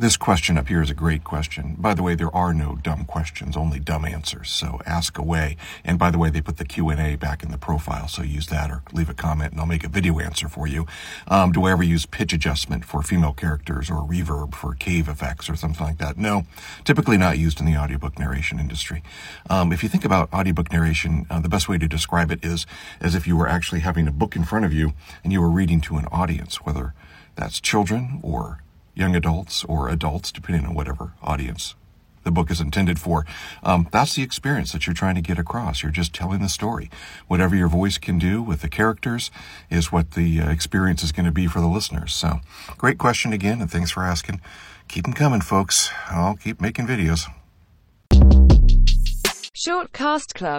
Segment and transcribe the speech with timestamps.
[0.00, 1.76] This question up here is a great question.
[1.78, 4.48] By the way, there are no dumb questions, only dumb answers.
[4.48, 5.58] So ask away.
[5.84, 8.70] And by the way, they put the Q&A back in the profile, so use that
[8.70, 10.86] or leave a comment and I'll make a video answer for you.
[11.28, 15.50] Um, do I ever use pitch adjustment for female characters or reverb for cave effects
[15.50, 16.16] or something like that?
[16.16, 16.44] No,
[16.82, 19.02] typically not used in the audiobook narration industry.
[19.50, 22.66] Um, if you think about audiobook narration, uh, the best way to describe it is
[23.02, 25.50] as if you were actually having a book in front of you and you were
[25.50, 26.94] reading to an audience, whether
[27.36, 28.62] that's children or
[28.94, 31.74] young adults or adults, depending on whatever audience
[32.22, 33.24] the book is intended for.
[33.62, 35.82] Um, that's the experience that you're trying to get across.
[35.82, 36.90] You're just telling the story.
[37.28, 39.30] Whatever your voice can do with the characters
[39.70, 42.14] is what the uh, experience is going to be for the listeners.
[42.14, 42.40] So,
[42.76, 44.40] great question again, and thanks for asking.
[44.88, 45.90] Keep them coming, folks.
[46.08, 47.26] I'll keep making videos.
[49.54, 50.58] Shortcast Club